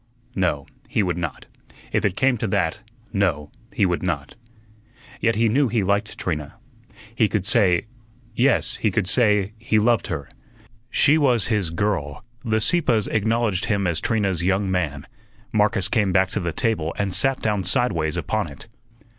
[0.33, 1.45] No, he would not;
[1.91, 2.79] if it came to that,
[3.13, 4.33] no, he would not.
[5.19, 6.55] Yet he knew he liked Trina.
[7.13, 7.85] He could say
[8.35, 10.27] yes, he could say he loved her.
[10.89, 15.05] She was his "girl." The Sieppes acknowledged him as Trina's "young man."
[15.51, 18.67] Marcus came back to the table and sat down sideways upon it.